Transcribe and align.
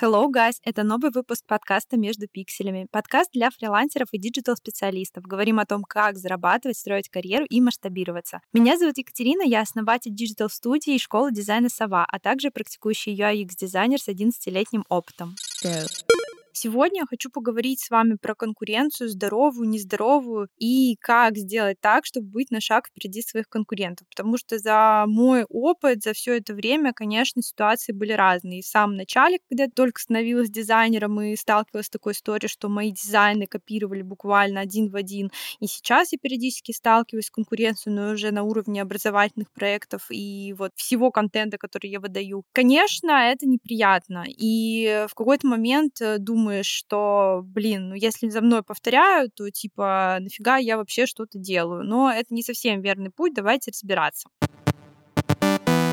Hello, 0.00 0.28
guys! 0.32 0.54
Это 0.64 0.82
новый 0.82 1.10
выпуск 1.10 1.44
подкаста 1.46 1.96
«Между 1.96 2.26
пикселями». 2.26 2.86
Подкаст 2.90 3.30
для 3.32 3.50
фрилансеров 3.50 4.08
и 4.12 4.18
диджитал-специалистов. 4.18 5.24
Говорим 5.24 5.60
о 5.60 5.66
том, 5.66 5.84
как 5.84 6.16
зарабатывать, 6.16 6.78
строить 6.78 7.08
карьеру 7.08 7.44
и 7.44 7.60
масштабироваться. 7.60 8.40
Меня 8.52 8.78
зовут 8.78 8.98
Екатерина, 8.98 9.42
я 9.42 9.60
основатель 9.60 10.14
диджитал-студии 10.14 10.94
и 10.94 10.98
школы 10.98 11.30
дизайна 11.30 11.68
«Сова», 11.68 12.06
а 12.08 12.18
также 12.18 12.50
практикующий 12.50 13.14
UI 13.14 13.44
UX-дизайнер 13.44 14.00
с 14.00 14.08
11-летним 14.08 14.84
опытом. 14.88 15.36
Go. 15.62 16.21
Сегодня 16.52 17.00
я 17.00 17.06
хочу 17.06 17.30
поговорить 17.30 17.80
с 17.80 17.90
вами 17.90 18.16
про 18.20 18.34
конкуренцию, 18.34 19.08
здоровую, 19.08 19.68
нездоровую, 19.68 20.48
и 20.58 20.96
как 21.00 21.36
сделать 21.38 21.78
так, 21.80 22.04
чтобы 22.04 22.28
быть 22.28 22.50
на 22.50 22.60
шаг 22.60 22.88
впереди 22.88 23.22
своих 23.22 23.48
конкурентов. 23.48 24.06
Потому 24.08 24.36
что 24.36 24.58
за 24.58 25.04
мой 25.08 25.44
опыт, 25.48 26.02
за 26.02 26.12
все 26.12 26.36
это 26.36 26.54
время, 26.54 26.92
конечно, 26.92 27.42
ситуации 27.42 27.92
были 27.92 28.12
разные. 28.12 28.58
И 28.60 28.62
в 28.62 28.66
самом 28.66 28.96
начале, 28.96 29.38
когда 29.48 29.64
я 29.64 29.70
только 29.74 30.00
становилась 30.00 30.50
дизайнером 30.50 31.20
и 31.22 31.36
сталкивалась 31.36 31.86
с 31.86 31.90
такой 31.90 32.12
историей, 32.12 32.48
что 32.48 32.68
мои 32.68 32.92
дизайны 32.92 33.46
копировали 33.46 34.02
буквально 34.02 34.60
один 34.60 34.90
в 34.90 34.96
один. 34.96 35.30
И 35.60 35.66
сейчас 35.66 36.12
я 36.12 36.18
периодически 36.20 36.72
сталкиваюсь 36.72 37.26
с 37.26 37.30
конкуренцией, 37.30 37.94
но 37.96 38.10
уже 38.12 38.30
на 38.30 38.42
уровне 38.42 38.82
образовательных 38.82 39.50
проектов 39.52 40.06
и 40.10 40.54
вот 40.58 40.72
всего 40.76 41.10
контента, 41.10 41.58
который 41.58 41.90
я 41.90 42.00
выдаю. 42.00 42.44
Конечно, 42.52 43.10
это 43.10 43.46
неприятно. 43.46 44.24
И 44.28 45.06
в 45.08 45.14
какой-то 45.14 45.46
момент 45.46 46.00
э, 46.00 46.18
думаю, 46.18 46.41
думаешь, 46.42 46.66
что, 46.66 47.42
блин, 47.44 47.90
ну 47.90 47.94
если 47.94 48.28
за 48.28 48.40
мной 48.40 48.62
повторяют, 48.64 49.34
то 49.34 49.48
типа 49.48 50.18
нафига 50.20 50.56
я 50.56 50.76
вообще 50.76 51.06
что-то 51.06 51.38
делаю. 51.38 51.84
Но 51.84 52.10
это 52.10 52.34
не 52.34 52.42
совсем 52.42 52.80
верный 52.80 53.10
путь, 53.10 53.32
давайте 53.32 53.70
разбираться. 53.70 54.28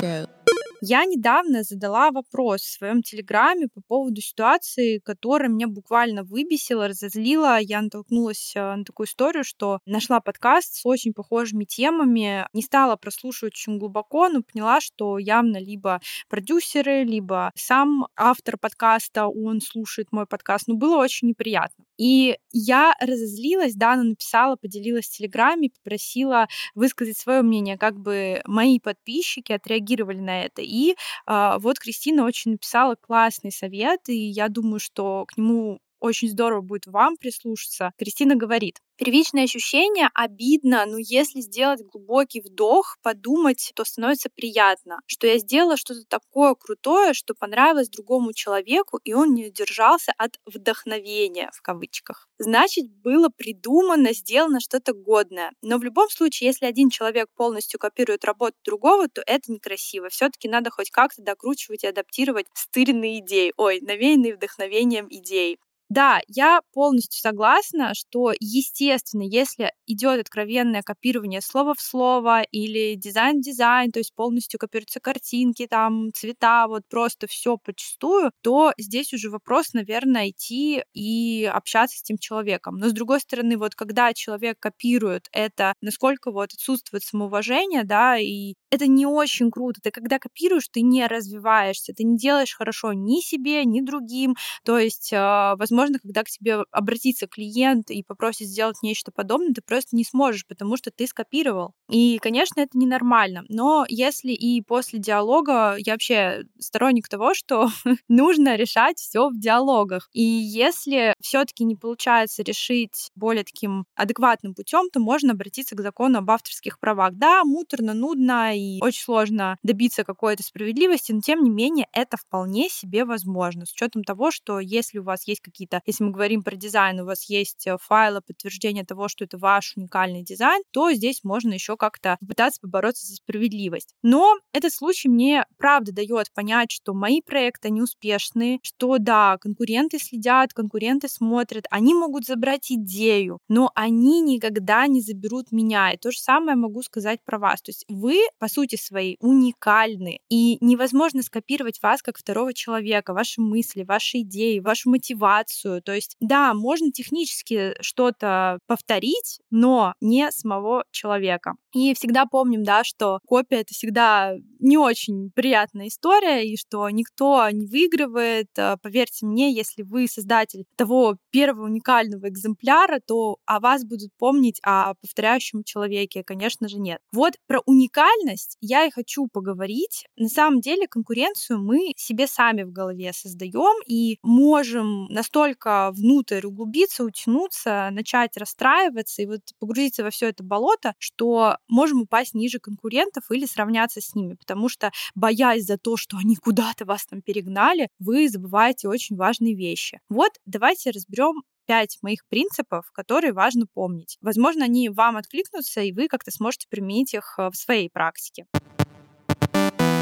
Go. 0.02 0.39
Я 0.82 1.04
недавно 1.04 1.62
задала 1.62 2.10
вопрос 2.10 2.62
в 2.62 2.78
своем 2.78 3.02
телеграме 3.02 3.68
по 3.68 3.82
поводу 3.82 4.22
ситуации, 4.22 4.98
которая 4.98 5.50
меня 5.50 5.68
буквально 5.68 6.24
выбесила, 6.24 6.88
разозлила. 6.88 7.58
Я 7.60 7.82
натолкнулась 7.82 8.52
э, 8.56 8.76
на 8.76 8.84
такую 8.84 9.06
историю, 9.06 9.44
что 9.44 9.80
нашла 9.84 10.20
подкаст 10.20 10.76
с 10.76 10.86
очень 10.86 11.12
похожими 11.12 11.64
темами, 11.64 12.46
не 12.54 12.62
стала 12.62 12.96
прослушивать 12.96 13.52
очень 13.52 13.78
глубоко, 13.78 14.30
но 14.30 14.40
поняла, 14.42 14.80
что 14.80 15.18
явно 15.18 15.58
либо 15.58 16.00
продюсеры, 16.30 17.04
либо 17.04 17.52
сам 17.56 18.06
автор 18.16 18.56
подкаста, 18.56 19.26
он 19.26 19.60
слушает 19.60 20.08
мой 20.12 20.26
подкаст. 20.26 20.66
Ну, 20.66 20.76
было 20.76 20.96
очень 20.96 21.28
неприятно. 21.28 21.84
И 22.00 22.38
я 22.52 22.94
разозлилась, 23.00 23.74
да, 23.74 23.92
она 23.92 24.04
написала, 24.04 24.56
поделилась 24.56 25.06
в 25.08 25.16
Телеграме, 25.18 25.70
попросила 25.70 26.48
высказать 26.74 27.18
свое 27.18 27.42
мнение, 27.42 27.76
как 27.76 27.98
бы 28.00 28.40
мои 28.46 28.80
подписчики 28.80 29.52
отреагировали 29.52 30.18
на 30.18 30.44
это. 30.44 30.62
И 30.62 30.96
а, 31.26 31.58
вот 31.58 31.78
Кристина 31.78 32.24
очень 32.24 32.52
написала 32.52 32.96
классный 32.96 33.52
совет, 33.52 34.08
и 34.08 34.16
я 34.16 34.48
думаю, 34.48 34.80
что 34.80 35.26
к 35.28 35.36
нему 35.36 35.78
очень 36.00 36.28
здорово 36.28 36.60
будет 36.60 36.86
вам 36.86 37.16
прислушаться. 37.16 37.92
Кристина 37.98 38.34
говорит, 38.34 38.80
Первичное 39.00 39.44
ощущение 39.44 40.10
обидно, 40.12 40.84
но 40.84 40.98
если 40.98 41.40
сделать 41.40 41.80
глубокий 41.82 42.42
вдох, 42.42 42.98
подумать, 43.02 43.72
то 43.74 43.82
становится 43.86 44.28
приятно, 44.28 44.98
что 45.06 45.26
я 45.26 45.38
сделала 45.38 45.78
что-то 45.78 46.02
такое 46.06 46.54
крутое, 46.54 47.14
что 47.14 47.32
понравилось 47.32 47.88
другому 47.88 48.34
человеку, 48.34 48.98
и 49.02 49.14
он 49.14 49.32
не 49.32 49.46
удержался 49.46 50.12
от 50.18 50.38
вдохновения 50.44 51.50
в 51.54 51.62
кавычках. 51.62 52.28
Значит, 52.36 52.90
было 52.90 53.30
придумано, 53.34 54.12
сделано 54.12 54.60
что-то 54.60 54.92
годное. 54.92 55.52
Но 55.62 55.78
в 55.78 55.82
любом 55.82 56.10
случае, 56.10 56.48
если 56.48 56.66
один 56.66 56.90
человек 56.90 57.28
полностью 57.34 57.80
копирует 57.80 58.26
работу 58.26 58.58
другого, 58.66 59.08
то 59.08 59.22
это 59.26 59.50
некрасиво. 59.50 60.10
Все-таки 60.10 60.46
надо 60.46 60.68
хоть 60.68 60.90
как-то 60.90 61.22
докручивать 61.22 61.84
и 61.84 61.86
адаптировать 61.86 62.48
стыренные 62.52 63.20
идеи, 63.20 63.54
ой, 63.56 63.80
навеянные 63.80 64.36
вдохновением 64.36 65.06
идеи. 65.08 65.58
Да, 65.90 66.20
я 66.28 66.60
полностью 66.72 67.20
согласна, 67.20 67.94
что, 67.94 68.32
естественно, 68.38 69.22
если 69.24 69.72
идет 69.88 70.20
откровенное 70.20 70.82
копирование 70.82 71.40
слова 71.40 71.74
в 71.74 71.80
слово 71.80 72.42
или 72.42 72.94
дизайн 72.94 73.35
в 73.35 73.42
дизайн, 73.42 73.90
то 73.90 73.98
есть 73.98 74.14
полностью 74.14 74.60
копируются 74.60 75.00
картинки, 75.00 75.66
там, 75.66 76.12
цвета, 76.14 76.68
вот 76.68 76.84
просто 76.88 77.26
все 77.26 77.56
подчистую, 77.56 78.30
то 78.42 78.72
здесь 78.78 79.12
уже 79.12 79.30
вопрос, 79.30 79.72
наверное, 79.74 80.30
идти 80.30 80.84
и 80.94 81.44
общаться 81.52 81.98
с 81.98 82.02
этим 82.02 82.18
человеком. 82.18 82.76
Но, 82.76 82.88
с 82.88 82.92
другой 82.92 83.18
стороны, 83.20 83.56
вот 83.58 83.74
когда 83.74 84.14
человек 84.14 84.60
копирует 84.60 85.28
это, 85.32 85.74
насколько 85.80 86.30
вот 86.30 86.52
отсутствует 86.54 87.02
самоуважение, 87.02 87.82
да, 87.82 88.16
и 88.16 88.54
это 88.70 88.86
не 88.86 89.06
очень 89.06 89.50
круто. 89.50 89.80
Ты 89.82 89.90
когда 89.90 90.18
копируешь, 90.18 90.68
ты 90.68 90.82
не 90.82 91.06
развиваешься, 91.06 91.92
ты 91.92 92.04
не 92.04 92.16
делаешь 92.16 92.54
хорошо 92.56 92.92
ни 92.92 93.20
себе, 93.20 93.64
ни 93.64 93.80
другим. 93.80 94.36
То 94.64 94.78
есть, 94.78 95.12
а, 95.14 95.56
возможно, 95.56 95.98
когда 95.98 96.22
к 96.22 96.28
тебе 96.28 96.58
обратится 96.70 97.26
клиент 97.26 97.90
и 97.90 98.02
попросит 98.02 98.48
сделать 98.48 98.76
нечто 98.82 99.10
подобное, 99.12 99.54
ты 99.54 99.62
просто 99.62 99.96
не 99.96 100.04
сможешь, 100.04 100.46
потому 100.46 100.76
что 100.76 100.90
ты 100.90 101.06
скопировал. 101.06 101.74
И, 101.90 102.18
конечно, 102.22 102.60
это 102.60 102.78
ненормально. 102.78 103.44
Но 103.48 103.84
если 103.88 104.32
и 104.32 104.62
после 104.62 104.98
диалога, 104.98 105.74
я 105.78 105.94
вообще 105.94 106.44
сторонник 106.58 107.08
того, 107.08 107.34
что 107.34 107.68
нужно 108.08 108.56
решать 108.56 108.98
все 108.98 109.28
в 109.30 109.38
диалогах. 109.38 110.08
И 110.12 110.22
если 110.22 111.14
все-таки 111.20 111.64
не 111.64 111.76
получается 111.76 112.42
решить 112.42 113.10
более 113.14 113.44
таким 113.44 113.84
адекватным 113.94 114.54
путем, 114.54 114.88
то 114.92 115.00
можно 115.00 115.32
обратиться 115.32 115.74
к 115.76 115.80
закону 115.80 116.18
об 116.18 116.30
авторских 116.30 116.78
правах. 116.78 117.14
Да, 117.14 117.44
муторно, 117.44 117.94
нудно, 117.94 118.52
и 118.60 118.82
очень 118.82 119.02
сложно 119.02 119.56
добиться 119.62 120.04
какой-то 120.04 120.42
справедливости, 120.42 121.12
но 121.12 121.20
тем 121.20 121.42
не 121.42 121.50
менее 121.50 121.86
это 121.92 122.16
вполне 122.16 122.68
себе 122.68 123.04
возможно, 123.04 123.66
с 123.66 123.72
учетом 123.72 124.04
того, 124.04 124.30
что 124.30 124.60
если 124.60 124.98
у 124.98 125.02
вас 125.02 125.26
есть 125.26 125.40
какие-то, 125.40 125.82
если 125.86 126.04
мы 126.04 126.10
говорим 126.10 126.42
про 126.42 126.56
дизайн, 126.56 127.00
у 127.00 127.04
вас 127.04 127.28
есть 127.28 127.66
э, 127.66 127.76
файлы 127.80 128.20
подтверждения 128.20 128.84
того, 128.84 129.08
что 129.08 129.24
это 129.24 129.38
ваш 129.38 129.76
уникальный 129.76 130.22
дизайн, 130.22 130.62
то 130.70 130.92
здесь 130.92 131.24
можно 131.24 131.52
еще 131.52 131.76
как-то 131.76 132.16
попытаться 132.20 132.60
побороться 132.60 133.06
за 133.06 133.16
справедливость. 133.16 133.94
Но 134.02 134.36
этот 134.52 134.72
случай 134.72 135.08
мне 135.08 135.44
правда 135.58 135.92
дает 135.92 136.32
понять, 136.32 136.70
что 136.70 136.94
мои 136.94 137.20
проекты, 137.20 137.68
они 137.68 137.82
успешные, 137.82 138.58
что 138.62 138.98
да, 138.98 139.38
конкуренты 139.38 139.98
следят, 139.98 140.52
конкуренты 140.52 141.08
смотрят, 141.08 141.66
они 141.70 141.94
могут 141.94 142.26
забрать 142.26 142.70
идею, 142.70 143.38
но 143.48 143.70
они 143.74 144.20
никогда 144.20 144.86
не 144.86 145.00
заберут 145.00 145.52
меня. 145.52 145.92
И 145.92 145.96
то 145.96 146.10
же 146.10 146.18
самое 146.18 146.56
могу 146.56 146.82
сказать 146.82 147.20
про 147.24 147.38
вас. 147.38 147.62
То 147.62 147.70
есть 147.70 147.84
вы, 147.88 148.20
по 148.38 148.48
сути 148.50 148.76
своей 148.76 149.16
уникальны, 149.20 150.20
и 150.28 150.58
невозможно 150.60 151.22
скопировать 151.22 151.80
вас 151.82 152.02
как 152.02 152.18
второго 152.18 152.52
человека, 152.52 153.14
ваши 153.14 153.40
мысли, 153.40 153.82
ваши 153.82 154.18
идеи, 154.20 154.58
вашу 154.58 154.90
мотивацию. 154.90 155.82
То 155.82 155.92
есть, 155.92 156.16
да, 156.20 156.54
можно 156.54 156.90
технически 156.92 157.74
что-то 157.80 158.58
повторить, 158.66 159.40
но 159.50 159.94
не 160.00 160.30
самого 160.30 160.84
человека. 160.90 161.54
И 161.72 161.94
всегда 161.94 162.26
помним, 162.26 162.64
да, 162.64 162.82
что 162.82 163.20
копия— 163.26 163.60
это 163.60 163.74
всегда 163.74 164.34
не 164.58 164.76
очень 164.76 165.30
приятная 165.34 165.88
история, 165.88 166.44
и 166.46 166.56
что 166.56 166.88
никто 166.90 167.48
не 167.50 167.66
выигрывает. 167.66 168.48
А, 168.58 168.76
поверьте 168.76 169.24
мне, 169.26 169.52
если 169.52 169.82
вы 169.82 170.08
создатель 170.08 170.64
того 170.76 171.16
первого 171.30 171.66
уникального 171.66 172.28
экземпляра, 172.28 173.00
то 173.06 173.36
о 173.46 173.60
вас 173.60 173.84
будут 173.84 174.10
помнить, 174.18 174.60
а 174.64 174.90
о 174.90 174.94
повторяющем 174.94 175.62
человеке, 175.64 176.24
конечно 176.24 176.68
же, 176.68 176.78
нет. 176.78 177.00
Вот 177.12 177.34
про 177.46 177.60
уникальность 177.66 178.39
я 178.60 178.84
и 178.86 178.90
хочу 178.90 179.28
поговорить. 179.28 180.06
На 180.16 180.28
самом 180.28 180.60
деле 180.60 180.86
конкуренцию 180.86 181.58
мы 181.60 181.92
себе 181.96 182.26
сами 182.26 182.62
в 182.62 182.72
голове 182.72 183.12
создаем 183.12 183.82
и 183.86 184.18
можем 184.22 185.06
настолько 185.06 185.90
внутрь 185.92 186.46
углубиться, 186.46 187.04
утянуться, 187.04 187.88
начать 187.92 188.36
расстраиваться 188.36 189.22
и 189.22 189.26
вот 189.26 189.40
погрузиться 189.58 190.02
во 190.04 190.10
все 190.10 190.28
это 190.28 190.42
болото, 190.44 190.94
что 190.98 191.56
можем 191.68 192.02
упасть 192.02 192.34
ниже 192.34 192.58
конкурентов 192.58 193.24
или 193.30 193.46
сравняться 193.46 194.00
с 194.00 194.14
ними, 194.14 194.34
потому 194.34 194.68
что, 194.68 194.90
боясь 195.14 195.64
за 195.64 195.78
то, 195.78 195.96
что 195.96 196.16
они 196.16 196.36
куда-то 196.36 196.84
вас 196.84 197.06
там 197.06 197.22
перегнали, 197.22 197.88
вы 197.98 198.28
забываете 198.28 198.88
очень 198.88 199.16
важные 199.16 199.54
вещи. 199.54 200.00
Вот 200.08 200.32
давайте 200.46 200.90
разберем 200.90 201.42
пять 201.70 201.98
моих 202.02 202.26
принципов, 202.28 202.90
которые 202.92 203.32
важно 203.32 203.64
помнить. 203.72 204.18
Возможно, 204.20 204.64
они 204.64 204.88
вам 204.88 205.16
откликнутся, 205.16 205.82
и 205.82 205.92
вы 205.92 206.08
как-то 206.08 206.32
сможете 206.32 206.66
применить 206.68 207.14
их 207.14 207.36
э, 207.38 207.48
в 207.48 207.54
своей 207.54 207.88
практике. 207.88 208.46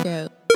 Go. 0.03 0.48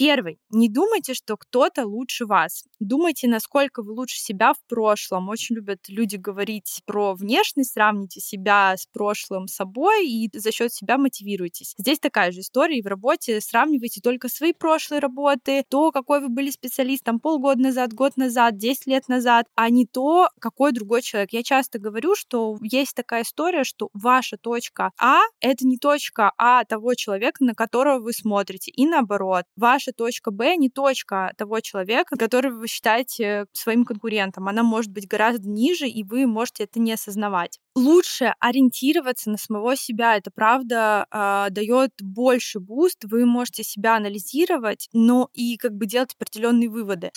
Первый. 0.00 0.38
Не 0.48 0.70
думайте, 0.70 1.12
что 1.12 1.36
кто-то 1.36 1.84
лучше 1.86 2.24
вас. 2.24 2.64
Думайте, 2.78 3.28
насколько 3.28 3.82
вы 3.82 3.92
лучше 3.92 4.18
себя 4.18 4.54
в 4.54 4.66
прошлом. 4.66 5.28
Очень 5.28 5.56
любят 5.56 5.80
люди 5.88 6.16
говорить 6.16 6.80
про 6.86 7.12
внешность, 7.12 7.74
сравните 7.74 8.18
себя 8.18 8.74
с 8.78 8.86
прошлым 8.86 9.46
собой 9.46 10.08
и 10.08 10.30
за 10.32 10.52
счет 10.52 10.72
себя 10.72 10.96
мотивируйтесь. 10.96 11.74
Здесь 11.76 11.98
такая 11.98 12.32
же 12.32 12.40
история 12.40 12.78
и 12.78 12.82
в 12.82 12.86
работе. 12.86 13.42
Сравнивайте 13.42 14.00
только 14.00 14.30
свои 14.30 14.54
прошлые 14.54 15.00
работы, 15.00 15.64
то, 15.68 15.92
какой 15.92 16.20
вы 16.20 16.30
были 16.30 16.48
специалистом 16.50 17.20
полгода 17.20 17.60
назад, 17.60 17.92
год 17.92 18.16
назад, 18.16 18.56
10 18.56 18.86
лет 18.86 19.06
назад, 19.06 19.48
а 19.54 19.68
не 19.68 19.84
то, 19.84 20.30
какой 20.40 20.72
другой 20.72 21.02
человек. 21.02 21.34
Я 21.34 21.42
часто 21.42 21.78
говорю, 21.78 22.14
что 22.14 22.56
есть 22.62 22.94
такая 22.94 23.22
история, 23.24 23.64
что 23.64 23.90
ваша 23.92 24.38
точка 24.38 24.92
А— 24.98 25.20
это 25.40 25.66
не 25.66 25.76
точка 25.76 26.32
А 26.38 26.64
того 26.64 26.94
человека, 26.94 27.44
на 27.44 27.54
которого 27.54 27.98
вы 27.98 28.14
смотрите, 28.14 28.70
и 28.70 28.86
наоборот. 28.86 29.44
Ваша 29.56 29.89
точка 29.92 30.30
Б 30.30 30.56
не 30.56 30.70
точка 30.70 31.32
того 31.36 31.60
человека, 31.60 32.16
который 32.16 32.50
вы 32.50 32.66
считаете 32.68 33.46
своим 33.52 33.84
конкурентом. 33.84 34.48
Она 34.48 34.62
может 34.62 34.90
быть 34.90 35.06
гораздо 35.06 35.48
ниже, 35.48 35.88
и 35.88 36.02
вы 36.04 36.26
можете 36.26 36.64
это 36.64 36.80
не 36.80 36.92
осознавать. 36.92 37.58
Лучше 37.74 38.34
ориентироваться 38.40 39.30
на 39.30 39.38
самого 39.38 39.76
себя. 39.76 40.16
Это 40.16 40.30
правда 40.30 41.06
э, 41.10 41.50
дает 41.50 41.92
больше 42.00 42.60
boost. 42.60 43.04
Вы 43.04 43.26
можете 43.26 43.62
себя 43.62 43.96
анализировать, 43.96 44.88
но 44.92 45.28
и 45.32 45.56
как 45.56 45.72
бы 45.72 45.86
делать 45.86 46.14
определенные 46.14 46.68
выводы. 46.68 47.10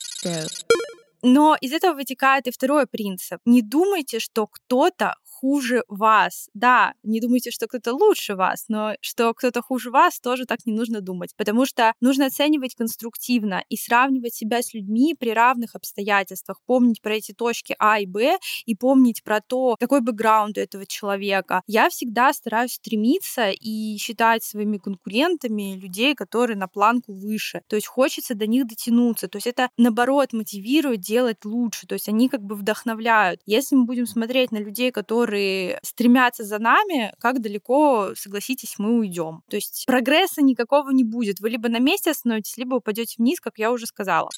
Но 1.23 1.55
из 1.59 1.71
этого 1.71 1.93
вытекает 1.95 2.47
и 2.47 2.51
второй 2.51 2.85
принцип. 2.85 3.39
Не 3.45 3.61
думайте, 3.61 4.19
что 4.19 4.45
кто-то 4.45 5.15
хуже 5.43 5.83
вас. 5.89 6.49
Да, 6.53 6.93
не 7.03 7.19
думайте, 7.19 7.51
что 7.51 7.67
кто-то 7.67 7.93
лучше 7.93 8.35
вас, 8.35 8.65
но 8.69 8.95
что 9.01 9.33
кто-то 9.33 9.61
хуже 9.61 9.91
вас, 9.91 10.21
тоже 10.21 10.45
так 10.45 10.59
не 10.65 10.71
нужно 10.71 11.01
думать, 11.01 11.35
потому 11.35 11.65
что 11.65 11.93
нужно 11.99 12.27
оценивать 12.27 12.75
конструктивно 12.75 13.61
и 13.67 13.75
сравнивать 13.75 14.33
себя 14.33 14.61
с 14.61 14.73
людьми 14.73 15.15
при 15.19 15.31
равных 15.31 15.75
обстоятельствах, 15.75 16.61
помнить 16.65 17.01
про 17.01 17.15
эти 17.15 17.33
точки 17.33 17.75
А 17.77 17.99
и 17.99 18.05
Б 18.05 18.37
и 18.65 18.73
помнить 18.73 19.21
про 19.21 19.41
то, 19.41 19.75
какой 19.79 19.99
бэкграунд 19.99 20.57
у 20.57 20.61
этого 20.61 20.85
человека. 20.85 21.61
Я 21.67 21.89
всегда 21.89 22.31
стараюсь 22.31 22.75
стремиться 22.75 23.49
и 23.49 23.97
считать 23.97 24.45
своими 24.45 24.77
конкурентами 24.77 25.75
людей, 25.75 26.15
которые 26.15 26.55
на 26.55 26.69
планку 26.69 27.13
выше. 27.13 27.63
То 27.67 27.75
есть 27.75 27.87
хочется 27.87 28.33
до 28.33 28.47
них 28.47 28.65
дотянуться. 28.65 29.27
То 29.27 29.37
есть 29.37 29.47
это, 29.47 29.69
наоборот, 29.77 30.31
мотивирует 30.31 31.01
делать 31.13 31.45
лучше. 31.45 31.86
То 31.86 31.94
есть 31.94 32.10
они 32.10 32.27
как 32.27 32.42
бы 32.42 32.56
вдохновляют. 32.56 33.39
Если 33.45 33.75
мы 33.75 33.86
будем 33.86 34.07
смотреть 34.07 34.51
на 34.51 34.57
людей, 34.57 34.92
которые 34.92 35.80
стремятся 35.83 36.44
за 36.44 36.57
нами, 36.57 37.13
как 37.19 37.39
далеко, 37.39 38.13
согласитесь, 38.15 38.75
мы 38.80 38.98
уйдем. 38.98 39.44
То 39.50 39.57
есть 39.57 39.83
прогресса 39.86 40.42
никакого 40.42 40.89
не 40.89 41.04
будет. 41.04 41.39
Вы 41.39 41.51
либо 41.51 41.69
на 41.69 41.80
месте 41.80 42.12
остановитесь, 42.12 42.57
либо 42.57 42.75
упадете 42.75 43.15
вниз, 43.19 43.39
как 43.39 43.60
я 43.60 43.71
уже 43.71 43.86
сказала. 43.86 44.30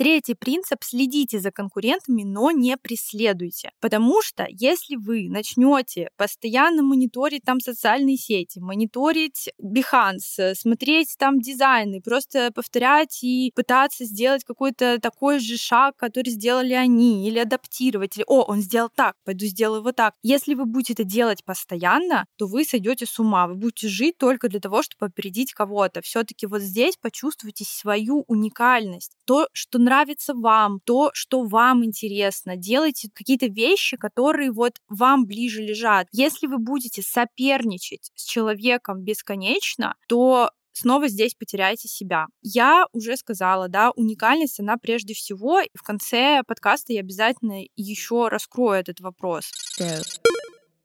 Третий 0.00 0.32
принцип— 0.32 0.78
следите 0.82 1.40
за 1.40 1.50
конкурентами, 1.50 2.22
но 2.22 2.50
не 2.52 2.78
преследуйте. 2.78 3.70
Потому 3.80 4.22
что 4.22 4.46
если 4.48 4.96
вы 4.96 5.28
начнете 5.28 6.08
постоянно 6.16 6.82
мониторить 6.82 7.42
там 7.44 7.60
социальные 7.60 8.16
сети, 8.16 8.60
мониторить 8.60 9.50
Behance, 9.62 10.54
смотреть 10.54 11.16
там 11.18 11.38
дизайны, 11.38 12.00
просто 12.00 12.50
повторять 12.50 13.22
и 13.22 13.52
пытаться 13.54 14.06
сделать 14.06 14.42
какой-то 14.42 14.98
такой 15.02 15.38
же 15.38 15.58
шаг, 15.58 15.96
который 15.98 16.30
сделали 16.30 16.72
они, 16.72 17.28
или 17.28 17.38
адаптировать, 17.38 18.16
или 18.16 18.24
«О, 18.26 18.44
он 18.44 18.62
сделал 18.62 18.88
так, 18.88 19.16
пойду 19.26 19.44
сделаю 19.44 19.82
вот 19.82 19.96
так». 19.96 20.14
Если 20.22 20.54
вы 20.54 20.64
будете 20.64 20.94
это 20.94 21.04
делать 21.04 21.44
постоянно, 21.44 22.24
то 22.38 22.46
вы 22.46 22.64
сойдете 22.64 23.04
с 23.04 23.18
ума, 23.18 23.46
вы 23.46 23.54
будете 23.56 23.88
жить 23.88 24.16
только 24.16 24.48
для 24.48 24.60
того, 24.60 24.82
чтобы 24.82 25.08
опередить 25.08 25.52
кого-то. 25.52 26.00
все 26.00 26.24
таки 26.24 26.46
вот 26.46 26.62
здесь 26.62 26.96
почувствуйте 26.96 27.66
свою 27.66 28.24
уникальность, 28.28 29.12
то, 29.26 29.46
что 29.52 29.78
нравится 29.90 30.34
вам, 30.34 30.78
то, 30.84 31.10
что 31.14 31.42
вам 31.42 31.84
интересно. 31.84 32.56
Делайте 32.56 33.08
какие-то 33.12 33.46
вещи, 33.46 33.96
которые 33.96 34.52
вот 34.52 34.74
вам 34.88 35.26
ближе 35.26 35.62
лежат. 35.62 36.06
Если 36.12 36.46
вы 36.46 36.58
будете 36.58 37.02
соперничать 37.02 38.12
с 38.14 38.24
человеком 38.24 39.02
бесконечно, 39.02 39.94
то 40.06 40.50
снова 40.72 41.08
здесь 41.08 41.34
потеряете 41.34 41.88
себя. 41.88 42.26
Я 42.40 42.86
уже 42.92 43.16
сказала, 43.16 43.68
да, 43.68 43.90
уникальность, 43.96 44.60
она 44.60 44.76
прежде 44.76 45.12
всего. 45.14 45.58
И 45.60 45.68
в 45.74 45.82
конце 45.82 46.42
подкаста 46.46 46.92
я 46.92 47.00
обязательно 47.00 47.64
еще 47.74 48.28
раскрою 48.28 48.80
этот 48.80 49.00
вопрос. 49.00 49.50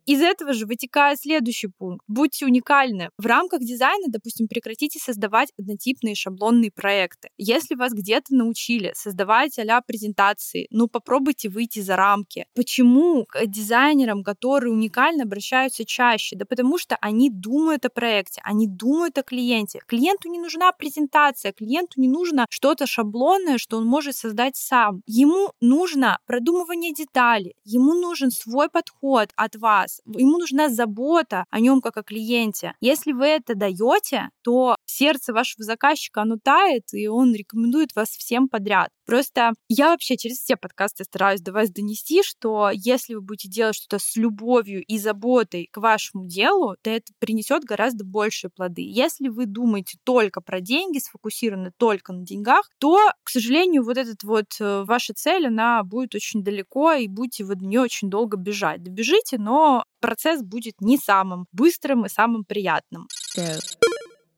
Из 0.06 0.22
этого 0.22 0.54
же 0.54 0.68
вытекает 0.68 1.20
следующий 1.20 1.68
пункт. 1.68 2.04
Будьте 2.08 2.46
уникальны. 2.46 3.10
В 3.18 3.26
рамках 3.26 3.62
дизайна, 3.62 4.06
допустим, 4.08 4.48
прекратите 4.48 5.00
создавать 5.00 5.52
однотипные 5.58 6.14
шаблонные 6.14 6.72
проекты. 6.72 7.30
Если 7.38 7.74
вас 7.76 7.92
где-то 7.94 8.36
научили 8.36 8.92
создавать 8.96 9.58
а 9.58 9.82
презентации, 9.82 10.68
ну 10.70 10.88
попробуйте 10.88 11.50
выйти 11.50 11.80
за 11.80 11.96
рамки. 11.96 12.46
Почему 12.54 13.26
к 13.26 13.46
дизайнерам, 13.48 14.24
которые 14.24 14.72
уникально 14.72 15.24
обращаются 15.24 15.86
чаще? 15.86 16.36
Да 16.36 16.46
потому 16.46 16.78
что 16.78 16.98
они 17.02 17.30
думают 17.30 17.86
о 17.86 17.90
проекте, 17.90 18.42
они 18.44 18.68
думают 18.68 19.18
о 19.18 19.24
клиенте. 19.24 19.82
Клиенту 19.88 20.30
не 20.30 20.40
нужна 20.40 20.72
презентация, 20.72 21.52
клиенту 21.52 22.00
не 22.00 22.08
нужно 22.08 22.46
что-то 22.50 22.86
шаблонное, 22.86 23.58
что 23.58 23.78
он 23.78 23.86
может 23.86 24.16
создать 24.16 24.56
сам. 24.56 25.02
Ему 25.08 25.52
нужно 25.62 26.20
продумывание 26.28 26.94
деталей, 26.94 27.56
ему 27.64 27.94
нужен 27.94 28.30
свой 28.30 28.70
подход 28.70 29.30
от 29.36 29.56
вас, 29.56 29.95
ему 30.06 30.38
нужна 30.38 30.70
забота 30.70 31.46
о 31.50 31.60
нем 31.60 31.82
как 31.82 31.98
о 31.98 32.04
клиенте. 32.04 32.74
Если 32.82 33.12
вы 33.12 33.26
это 33.26 33.56
даете, 33.56 34.30
то 34.44 34.76
сердце 34.86 35.34
вашего 35.34 35.64
заказчика, 35.64 36.22
оно 36.22 36.38
тает, 36.42 36.94
и 36.94 37.08
он 37.08 37.34
рекомендует 37.34 37.96
вас 37.96 38.10
всем 38.10 38.48
подряд. 38.48 38.90
Просто 39.06 39.54
я 39.70 39.90
вообще 39.90 40.18
через 40.18 40.38
все 40.38 40.58
подкасты 40.58 41.04
стараюсь 41.04 41.42
до 41.42 41.52
вас 41.52 41.70
донести, 41.70 42.24
что 42.24 42.70
если 42.74 43.16
вы 43.16 43.22
будете 43.22 43.50
делать 43.50 43.76
что-то 43.76 44.00
с 44.00 44.16
любовью 44.16 44.84
и 44.84 44.98
заботой 44.98 45.70
к 45.72 45.78
вашему 45.78 46.26
делу, 46.26 46.76
то 46.82 46.90
это 46.90 47.14
принесет 47.20 47.64
гораздо 47.64 48.04
большие 48.04 48.50
плоды. 48.50 48.82
Если 48.82 49.28
вы 49.30 49.46
думаете 49.46 49.98
только 50.04 50.42
про 50.42 50.62
деньги, 50.62 51.00
сфокусированы 51.00 51.72
только 51.78 52.14
на 52.14 52.26
деньгах, 52.26 52.70
то, 52.80 52.98
к 53.24 53.30
сожалению, 53.30 53.84
вот 53.84 53.98
этот 53.98 54.24
вот 54.24 54.46
э, 54.60 54.84
ваша 54.86 55.14
цель, 55.14 55.48
она 55.48 55.84
будет 55.84 56.16
очень 56.16 56.44
далеко, 56.44 56.94
и 56.94 57.08
будете 57.08 57.44
вы 57.44 57.56
до 57.56 57.66
нее 57.66 57.82
очень 57.82 58.10
долго 58.10 58.38
бежать. 58.38 58.84
Добежите, 58.84 59.38
но 59.38 59.86
процесс 60.00 60.42
будет 60.42 60.82
не 60.82 60.98
самым 60.98 61.46
быстрым 61.52 62.06
и 62.06 62.10
самым 62.10 62.44
приятным. 62.44 63.08
Yeah 63.38 63.60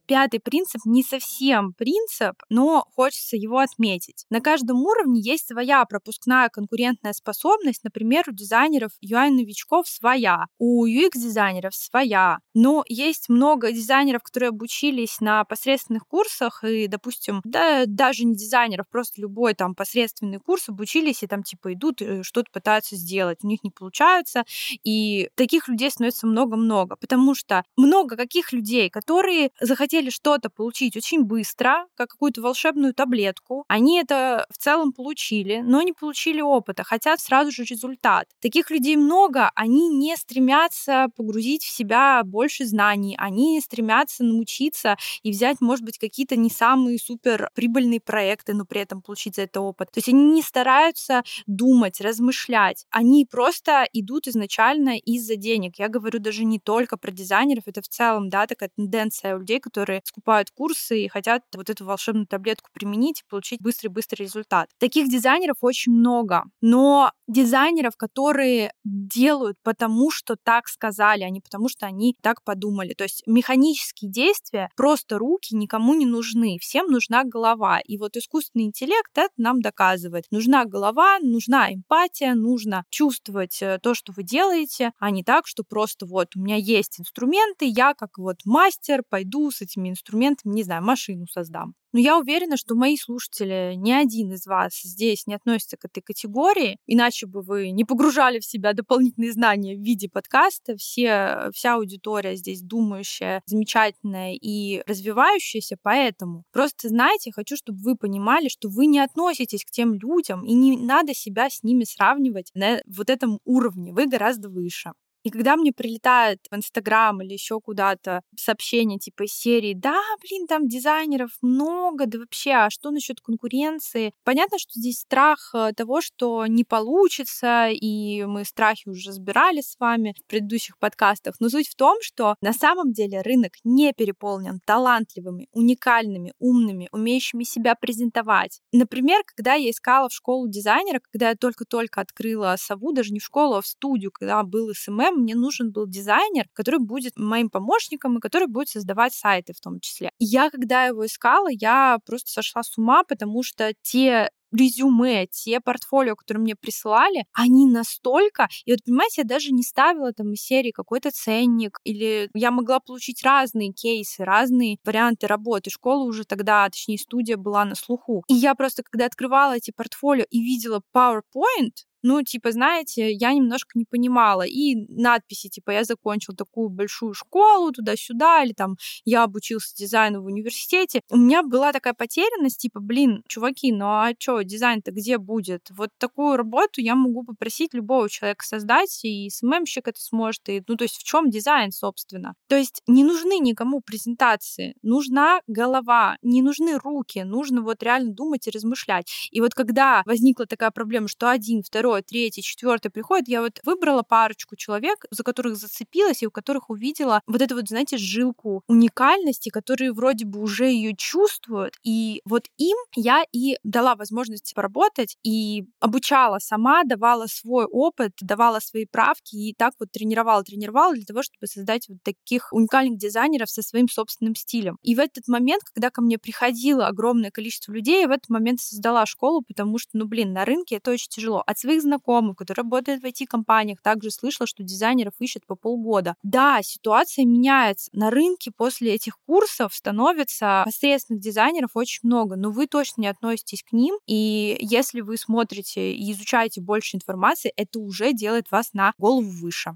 пятый 0.08 0.40
принцип 0.40 0.80
не 0.86 1.02
совсем 1.02 1.74
принцип, 1.74 2.32
но 2.48 2.84
хочется 2.96 3.36
его 3.36 3.58
отметить. 3.58 4.24
На 4.30 4.40
каждом 4.40 4.82
уровне 4.82 5.20
есть 5.20 5.48
своя 5.48 5.84
пропускная 5.84 6.48
конкурентная 6.48 7.12
способность. 7.12 7.84
Например, 7.84 8.24
у 8.26 8.32
дизайнеров 8.32 8.90
UI-новичков 9.04 9.86
своя, 9.86 10.46
у 10.58 10.86
UX-дизайнеров 10.86 11.74
своя. 11.74 12.38
Но 12.54 12.84
есть 12.88 13.28
много 13.28 13.70
дизайнеров, 13.70 14.22
которые 14.22 14.48
обучились 14.48 15.20
на 15.20 15.44
посредственных 15.44 16.06
курсах, 16.08 16.64
и, 16.64 16.88
допустим, 16.88 17.42
да, 17.44 17.84
даже 17.86 18.24
не 18.24 18.34
дизайнеров, 18.34 18.88
просто 18.90 19.20
любой 19.20 19.52
там 19.54 19.74
посредственный 19.74 20.38
курс 20.40 20.70
обучились, 20.70 21.22
и 21.22 21.26
там 21.26 21.42
типа 21.42 21.74
идут, 21.74 22.00
э, 22.00 22.22
что-то 22.22 22.50
пытаются 22.50 22.96
сделать, 22.96 23.38
у 23.42 23.46
них 23.46 23.62
не 23.62 23.70
получается, 23.70 24.44
и 24.84 25.28
таких 25.34 25.68
людей 25.68 25.90
становится 25.90 26.26
много-много, 26.26 26.96
потому 26.96 27.34
что 27.34 27.62
много 27.76 28.16
каких 28.16 28.52
людей, 28.52 28.88
которые 28.88 29.50
захотели 29.60 29.97
хотели 29.98 30.10
что-то 30.10 30.48
получить 30.48 30.96
очень 30.96 31.24
быстро, 31.24 31.86
как 31.96 32.10
какую-то 32.10 32.40
волшебную 32.40 32.94
таблетку. 32.94 33.64
Они 33.68 33.98
это 34.00 34.46
в 34.50 34.56
целом 34.58 34.92
получили, 34.92 35.60
но 35.64 35.82
не 35.82 35.92
получили 35.92 36.40
опыта, 36.40 36.84
хотят 36.84 37.20
сразу 37.20 37.50
же 37.50 37.64
результат. 37.64 38.26
Таких 38.40 38.70
людей 38.70 38.96
много, 38.96 39.50
они 39.56 39.88
не 39.88 40.16
стремятся 40.16 41.08
погрузить 41.16 41.64
в 41.64 41.70
себя 41.70 42.22
больше 42.24 42.64
знаний, 42.64 43.16
они 43.18 43.60
стремятся 43.60 44.22
научиться 44.24 44.96
и 45.22 45.30
взять, 45.32 45.60
может 45.60 45.84
быть, 45.84 45.98
какие-то 45.98 46.36
не 46.36 46.50
самые 46.50 46.98
супер 46.98 47.50
прибыльные 47.54 48.00
проекты, 48.00 48.54
но 48.54 48.64
при 48.64 48.80
этом 48.82 49.02
получить 49.02 49.34
за 49.34 49.42
это 49.42 49.60
опыт. 49.60 49.90
То 49.90 49.98
есть 49.98 50.08
они 50.08 50.22
не 50.32 50.42
стараются 50.42 51.22
думать, 51.46 52.00
размышлять, 52.00 52.86
они 52.90 53.26
просто 53.26 53.86
идут 53.92 54.28
изначально 54.28 54.96
из-за 54.98 55.34
денег. 55.36 55.78
Я 55.78 55.88
говорю 55.88 56.20
даже 56.20 56.44
не 56.44 56.60
только 56.60 56.96
про 56.96 57.10
дизайнеров, 57.10 57.64
это 57.66 57.82
в 57.82 57.88
целом, 57.88 58.28
да, 58.28 58.46
такая 58.46 58.70
тенденция 58.76 59.34
у 59.36 59.40
людей, 59.40 59.60
которые 59.60 59.87
которые 59.88 60.02
скупают 60.04 60.50
курсы 60.50 61.04
и 61.04 61.08
хотят 61.08 61.42
вот 61.54 61.70
эту 61.70 61.86
волшебную 61.86 62.26
таблетку 62.26 62.68
применить 62.72 63.20
и 63.20 63.28
получить 63.28 63.62
быстрый-быстрый 63.62 64.22
результат. 64.22 64.68
Таких 64.78 65.08
дизайнеров 65.08 65.56
очень 65.62 65.92
много, 65.92 66.44
но 66.60 67.10
дизайнеров, 67.26 67.96
которые 67.96 68.72
делают 68.84 69.56
потому, 69.62 70.10
что 70.10 70.36
так 70.36 70.68
сказали, 70.68 71.22
а 71.22 71.30
не 71.30 71.40
потому, 71.40 71.68
что 71.68 71.86
они 71.86 72.16
так 72.22 72.42
подумали. 72.42 72.94
То 72.94 73.04
есть 73.04 73.22
механические 73.26 74.10
действия, 74.10 74.68
просто 74.76 75.18
руки 75.18 75.54
никому 75.54 75.94
не 75.94 76.06
нужны, 76.06 76.58
всем 76.60 76.86
нужна 76.88 77.24
голова. 77.24 77.80
И 77.80 77.96
вот 77.96 78.16
искусственный 78.16 78.66
интеллект 78.66 79.10
это 79.14 79.30
нам 79.36 79.60
доказывает. 79.60 80.24
Нужна 80.30 80.64
голова, 80.64 81.18
нужна 81.20 81.72
эмпатия, 81.72 82.34
нужно 82.34 82.84
чувствовать 82.90 83.62
э, 83.62 83.78
то, 83.82 83.94
что 83.94 84.12
вы 84.12 84.22
делаете, 84.22 84.92
а 84.98 85.10
не 85.10 85.22
так, 85.22 85.46
что 85.46 85.64
просто 85.64 86.06
вот 86.06 86.36
у 86.36 86.40
меня 86.40 86.56
есть 86.56 87.00
инструменты, 87.00 87.66
я 87.66 87.94
как 87.94 88.18
вот 88.18 88.38
мастер 88.44 89.02
пойду 89.08 89.50
с 89.50 89.60
этими 89.60 89.77
этими 89.78 89.90
инструментами, 89.90 90.54
не 90.54 90.62
знаю, 90.62 90.82
машину 90.82 91.26
создам. 91.26 91.74
Но 91.92 92.00
я 92.00 92.18
уверена, 92.18 92.58
что 92.58 92.74
мои 92.74 92.96
слушатели, 92.98 93.72
ни 93.74 93.92
один 93.92 94.32
из 94.32 94.46
вас 94.46 94.78
здесь 94.82 95.26
не 95.26 95.34
относится 95.34 95.78
к 95.78 95.86
этой 95.86 96.02
категории, 96.02 96.76
иначе 96.86 97.26
бы 97.26 97.40
вы 97.40 97.70
не 97.70 97.84
погружали 97.84 98.40
в 98.40 98.44
себя 98.44 98.74
дополнительные 98.74 99.32
знания 99.32 99.74
в 99.74 99.80
виде 99.80 100.08
подкаста. 100.10 100.76
Все, 100.76 101.48
вся 101.54 101.76
аудитория 101.76 102.36
здесь 102.36 102.60
думающая, 102.60 103.40
замечательная 103.46 104.34
и 104.34 104.82
развивающаяся, 104.86 105.76
поэтому 105.82 106.44
просто 106.52 106.88
знайте, 106.88 107.32
хочу, 107.32 107.56
чтобы 107.56 107.78
вы 107.80 107.96
понимали, 107.96 108.48
что 108.48 108.68
вы 108.68 108.84
не 108.84 109.00
относитесь 109.00 109.64
к 109.64 109.70
тем 109.70 109.94
людям, 109.94 110.44
и 110.44 110.52
не 110.52 110.76
надо 110.76 111.14
себя 111.14 111.48
с 111.48 111.62
ними 111.62 111.84
сравнивать 111.84 112.50
на 112.54 112.82
вот 112.86 113.08
этом 113.08 113.40
уровне. 113.44 113.94
Вы 113.94 114.06
гораздо 114.06 114.50
выше. 114.50 114.92
И 115.28 115.30
когда 115.30 115.56
мне 115.56 115.74
прилетает 115.74 116.38
в 116.50 116.56
Инстаграм 116.56 117.20
или 117.20 117.34
еще 117.34 117.60
куда-то 117.60 118.22
сообщение 118.34 118.98
типа 118.98 119.26
серии 119.26 119.74
«Да, 119.74 120.00
блин, 120.22 120.46
там 120.46 120.66
дизайнеров 120.66 121.32
много, 121.42 122.06
да 122.06 122.20
вообще, 122.20 122.52
а 122.52 122.70
что 122.70 122.90
насчет 122.90 123.20
конкуренции?» 123.20 124.14
Понятно, 124.24 124.58
что 124.58 124.70
здесь 124.80 125.00
страх 125.00 125.50
э, 125.52 125.72
того, 125.76 126.00
что 126.00 126.46
не 126.46 126.64
получится, 126.64 127.68
и 127.68 128.24
мы 128.24 128.46
страхи 128.46 128.88
уже 128.88 129.10
разбирали 129.10 129.60
с 129.60 129.78
вами 129.78 130.14
в 130.18 130.26
предыдущих 130.26 130.78
подкастах. 130.78 131.34
Но 131.40 131.50
суть 131.50 131.68
в 131.68 131.74
том, 131.74 131.98
что 132.00 132.36
на 132.40 132.54
самом 132.54 132.92
деле 132.92 133.20
рынок 133.20 133.52
не 133.64 133.92
переполнен 133.92 134.60
талантливыми, 134.64 135.48
уникальными, 135.52 136.32
умными, 136.38 136.88
умеющими 136.90 137.44
себя 137.44 137.74
презентовать. 137.74 138.62
Например, 138.72 139.20
когда 139.26 139.52
я 139.52 139.72
искала 139.72 140.08
в 140.08 140.14
школу 140.14 140.48
дизайнера, 140.48 141.02
когда 141.12 141.28
я 141.28 141.36
только-только 141.36 142.00
открыла 142.00 142.54
сову, 142.58 142.94
даже 142.94 143.12
не 143.12 143.20
в 143.20 143.24
школу, 143.24 143.56
а 143.56 143.60
в 143.60 143.66
студию, 143.66 144.10
когда 144.10 144.42
был 144.42 144.72
SMM, 144.74 145.17
мне 145.18 145.34
нужен 145.34 145.70
был 145.72 145.86
дизайнер, 145.86 146.46
который 146.52 146.80
будет 146.80 147.16
моим 147.16 147.50
помощником 147.50 148.18
и 148.18 148.20
который 148.20 148.48
будет 148.48 148.68
создавать 148.68 149.14
сайты 149.14 149.52
в 149.52 149.60
том 149.60 149.80
числе. 149.80 150.10
Я, 150.18 150.50
когда 150.50 150.84
его 150.84 151.06
искала, 151.06 151.48
я 151.50 151.98
просто 152.06 152.30
сошла 152.30 152.62
с 152.62 152.76
ума, 152.78 153.04
потому 153.04 153.42
что 153.42 153.72
те 153.82 154.30
резюме, 154.52 155.26
те 155.26 155.60
портфолио, 155.60 156.16
которые 156.16 156.42
мне 156.42 156.56
присылали, 156.56 157.26
они 157.32 157.66
настолько... 157.66 158.48
И 158.64 158.72
вот, 158.72 158.80
понимаете, 158.84 159.22
я 159.22 159.24
даже 159.24 159.52
не 159.52 159.62
ставила 159.62 160.12
там 160.12 160.32
из 160.32 160.40
серии 160.40 160.70
какой-то 160.70 161.10
ценник, 161.10 161.78
или 161.84 162.30
я 162.34 162.50
могла 162.50 162.80
получить 162.80 163.22
разные 163.22 163.72
кейсы, 163.72 164.24
разные 164.24 164.78
варианты 164.84 165.26
работы. 165.26 165.70
Школа 165.70 166.04
уже 166.04 166.24
тогда, 166.24 166.68
точнее, 166.68 166.98
студия 166.98 167.36
была 167.36 167.64
на 167.64 167.74
слуху. 167.74 168.24
И 168.28 168.34
я 168.34 168.54
просто, 168.54 168.82
когда 168.82 169.06
открывала 169.06 169.56
эти 169.56 169.70
портфолио 169.70 170.24
и 170.30 170.40
видела 170.40 170.80
PowerPoint, 170.94 171.84
ну, 172.02 172.22
типа, 172.22 172.52
знаете, 172.52 173.12
я 173.12 173.32
немножко 173.32 173.78
не 173.78 173.84
понимала. 173.84 174.42
И 174.42 174.74
надписи, 174.88 175.48
типа, 175.48 175.70
я 175.72 175.84
закончил 175.84 176.34
такую 176.34 176.68
большую 176.68 177.14
школу 177.14 177.72
туда-сюда, 177.72 178.44
или 178.44 178.52
там 178.52 178.76
я 179.04 179.24
обучился 179.24 179.74
дизайну 179.76 180.22
в 180.22 180.26
университете. 180.26 181.00
У 181.10 181.16
меня 181.16 181.42
была 181.42 181.72
такая 181.72 181.94
потерянность, 181.94 182.58
типа, 182.60 182.80
блин, 182.80 183.22
чуваки, 183.26 183.72
ну 183.72 183.86
а 183.86 184.12
что, 184.18 184.42
дизайн-то 184.42 184.92
где 184.92 185.18
будет? 185.18 185.68
Вот 185.70 185.90
такую 185.98 186.36
работу 186.36 186.80
я 186.80 186.94
могу 186.94 187.24
попросить 187.24 187.74
любого 187.74 188.08
человека 188.08 188.44
создать, 188.44 189.04
и 189.04 189.28
СММщик 189.30 189.88
это 189.88 190.00
сможет, 190.00 190.48
и, 190.48 190.62
ну, 190.66 190.76
то 190.76 190.84
есть 190.84 190.96
в 190.96 191.04
чем 191.04 191.30
дизайн, 191.30 191.72
собственно? 191.72 192.34
То 192.48 192.56
есть 192.56 192.82
не 192.86 193.04
нужны 193.04 193.38
никому 193.38 193.80
презентации, 193.80 194.74
нужна 194.82 195.40
голова, 195.46 196.16
не 196.22 196.42
нужны 196.42 196.78
руки, 196.78 197.22
нужно 197.24 197.62
вот 197.62 197.82
реально 197.82 198.12
думать 198.12 198.46
и 198.46 198.50
размышлять. 198.50 199.28
И 199.30 199.40
вот 199.40 199.54
когда 199.54 200.02
возникла 200.04 200.46
такая 200.46 200.70
проблема, 200.70 201.08
что 201.08 201.30
один, 201.30 201.62
второй, 201.62 201.87
второй, 201.88 202.02
третий, 202.02 202.42
четвертый 202.42 202.90
приходит, 202.90 203.28
я 203.28 203.40
вот 203.40 203.60
выбрала 203.64 204.02
парочку 204.02 204.56
человек, 204.56 205.06
за 205.10 205.22
которых 205.22 205.56
зацепилась 205.56 206.22
и 206.22 206.26
у 206.26 206.30
которых 206.30 206.68
увидела 206.68 207.22
вот 207.26 207.40
эту 207.40 207.54
вот, 207.54 207.68
знаете, 207.68 207.96
жилку 207.96 208.62
уникальности, 208.68 209.48
которые 209.48 209.92
вроде 209.92 210.26
бы 210.26 210.40
уже 210.40 210.66
ее 210.66 210.94
чувствуют. 210.94 211.74
И 211.82 212.20
вот 212.26 212.44
им 212.58 212.76
я 212.94 213.24
и 213.32 213.56
дала 213.64 213.94
возможность 213.96 214.52
поработать 214.54 215.16
и 215.22 215.64
обучала 215.80 216.38
сама, 216.40 216.84
давала 216.84 217.26
свой 217.26 217.64
опыт, 217.64 218.12
давала 218.20 218.60
свои 218.60 218.84
правки 218.84 219.36
и 219.36 219.54
так 219.54 219.72
вот 219.80 219.90
тренировала, 219.90 220.44
тренировала 220.44 220.94
для 220.94 221.04
того, 221.04 221.22
чтобы 221.22 221.46
создать 221.46 221.88
вот 221.88 221.98
таких 222.02 222.52
уникальных 222.52 222.98
дизайнеров 222.98 223.48
со 223.48 223.62
своим 223.62 223.88
собственным 223.88 224.34
стилем. 224.34 224.76
И 224.82 224.94
в 224.94 224.98
этот 224.98 225.26
момент, 225.26 225.62
когда 225.72 225.90
ко 225.90 226.02
мне 226.02 226.18
приходило 226.18 226.86
огромное 226.86 227.30
количество 227.30 227.72
людей, 227.72 228.02
я 228.02 228.08
в 228.08 228.10
этот 228.10 228.28
момент 228.28 228.60
создала 228.60 229.06
школу, 229.06 229.42
потому 229.46 229.78
что, 229.78 229.90
ну, 229.94 230.04
блин, 230.04 230.34
на 230.34 230.44
рынке 230.44 230.76
это 230.76 230.90
очень 230.90 231.08
тяжело. 231.08 231.42
От 231.46 231.58
своих 231.58 231.77
своих 231.78 231.82
знакомых, 231.82 232.36
которые 232.36 232.64
работают 232.64 233.02
в 233.02 233.06
IT-компаниях, 233.06 233.80
также 233.82 234.10
слышала, 234.10 234.46
что 234.46 234.62
дизайнеров 234.62 235.14
ищут 235.18 235.46
по 235.46 235.54
полгода. 235.54 236.14
Да, 236.22 236.60
ситуация 236.62 237.24
меняется. 237.24 237.90
На 237.92 238.10
рынке 238.10 238.50
после 238.56 238.94
этих 238.94 239.16
курсов 239.26 239.74
становится 239.74 240.62
посредственных 240.64 241.22
дизайнеров 241.22 241.70
очень 241.74 242.00
много, 242.02 242.36
но 242.36 242.50
вы 242.50 242.66
точно 242.66 243.02
не 243.02 243.08
относитесь 243.08 243.62
к 243.62 243.72
ним. 243.72 243.96
И 244.06 244.56
если 244.60 245.00
вы 245.00 245.16
смотрите 245.16 245.92
и 245.92 246.12
изучаете 246.12 246.60
больше 246.60 246.96
информации, 246.96 247.52
это 247.56 247.78
уже 247.78 248.12
делает 248.12 248.50
вас 248.50 248.72
на 248.72 248.92
голову 248.98 249.28
выше. 249.28 249.74